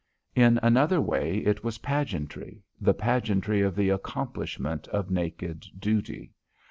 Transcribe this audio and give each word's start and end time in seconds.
In 0.33 0.59
another 0.63 0.99
way 0.99 1.37
it 1.45 1.63
was 1.63 1.77
pageantry, 1.77 2.63
the 2.79 2.95
pageantry 2.95 3.61
of 3.61 3.75
the 3.75 3.89
accomplishment 3.89 4.87
of 4.87 5.11
naked 5.11 5.67
duty. 5.77 6.33